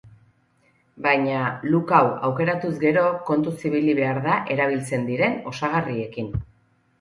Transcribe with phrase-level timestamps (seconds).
[1.05, 1.41] Baina,
[1.73, 6.35] look hau aukeratuz gero kontuz ibili behar da erabiltzen diren osagarriekin.